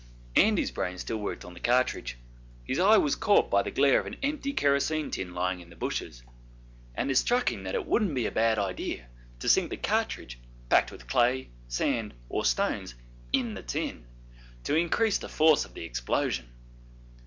Andy's 0.35 0.71
brain 0.71 0.97
still 0.97 1.17
worked 1.19 1.45
on 1.45 1.53
the 1.53 1.59
cartridge; 1.59 2.17
his 2.63 2.79
eye 2.79 2.97
was 2.97 3.13
caught 3.15 3.51
by 3.51 3.61
the 3.61 3.69
glare 3.69 3.99
of 3.99 4.07
an 4.07 4.15
empty 4.23 4.51
kerosene 4.51 5.11
tin 5.11 5.35
lying 5.35 5.59
in 5.59 5.69
the 5.69 5.75
bushes, 5.75 6.23
and 6.95 7.11
it 7.11 7.17
struck 7.17 7.51
him 7.51 7.61
that 7.61 7.75
it 7.75 7.85
wouldn't 7.85 8.15
be 8.15 8.25
a 8.25 8.31
bad 8.31 8.57
idea 8.57 9.05
to 9.37 9.47
sink 9.47 9.69
the 9.69 9.77
cartridge 9.77 10.39
packed 10.69 10.91
with 10.91 11.05
clay, 11.05 11.51
sand, 11.67 12.15
or 12.29 12.43
stones 12.43 12.95
in 13.31 13.53
the 13.53 13.61
tin, 13.61 14.07
to 14.63 14.73
increase 14.73 15.19
the 15.19 15.29
force 15.29 15.65
of 15.65 15.75
the 15.75 15.83
explosion. 15.83 16.49